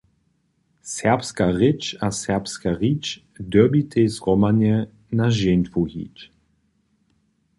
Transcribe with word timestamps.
Serbska 0.93 1.45
rěč 1.59 1.83
a 2.05 2.07
serbska 2.21 2.69
rić, 2.81 3.05
dyrbitej 3.51 4.05
zhromadnje 4.15 4.75
na 5.19 5.27
žentwu 5.39 5.81
hić. 5.91 6.17